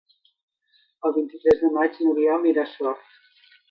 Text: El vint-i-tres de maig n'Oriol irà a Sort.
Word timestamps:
El 1.09 1.15
vint-i-tres 1.19 1.61
de 1.67 1.71
maig 1.79 2.03
n'Oriol 2.03 2.53
irà 2.57 2.69
a 2.69 2.71
Sort. 2.77 3.19